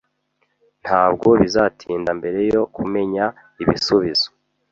Ntabwo 0.83 1.27
bizatinda 1.41 2.09
mbere 2.19 2.39
yo 2.55 2.63
kumenya 2.75 3.25
ibisubizo. 3.61 4.27